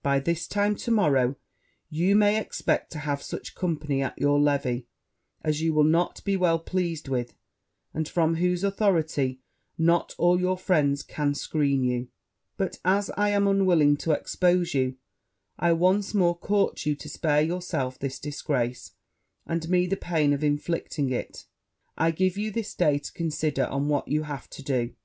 By 0.00 0.20
this 0.20 0.46
time 0.46 0.76
to 0.76 0.92
morrow 0.92 1.34
you 1.90 2.14
may 2.14 2.38
expect 2.40 2.92
to 2.92 3.00
have 3.00 3.20
such 3.20 3.56
company 3.56 4.00
at 4.00 4.16
your 4.16 4.38
levee 4.38 4.86
as 5.42 5.60
you 5.60 5.74
will 5.74 5.82
not 5.82 6.22
be 6.22 6.36
well 6.36 6.60
pleased 6.60 7.08
with, 7.08 7.34
and 7.92 8.08
from 8.08 8.36
whose 8.36 8.62
authority 8.62 9.40
not 9.76 10.14
all 10.18 10.38
your 10.38 10.56
friends 10.56 11.02
can 11.02 11.34
screen 11.34 11.82
you: 11.82 12.06
but, 12.56 12.78
as 12.84 13.10
I 13.16 13.30
am 13.30 13.48
unwilling 13.48 13.96
to 13.96 14.12
expose 14.12 14.72
you, 14.72 14.98
I 15.58 15.72
once 15.72 16.14
more 16.14 16.38
court 16.38 16.86
you 16.86 16.94
to 16.94 17.08
spare 17.08 17.42
yourself 17.42 17.98
this 17.98 18.20
disgrace, 18.20 18.92
and 19.48 19.68
me 19.68 19.88
the 19.88 19.96
pain 19.96 20.32
of 20.32 20.44
inflicting 20.44 21.10
it. 21.10 21.46
I 21.98 22.12
give 22.12 22.38
you 22.38 22.52
this 22.52 22.72
day 22.76 22.98
to 23.00 23.12
consider 23.12 23.66
on 23.66 23.88
what 23.88 24.06
you 24.06 24.22
have 24.22 24.48
to 24.50 24.62
do. 24.62 24.94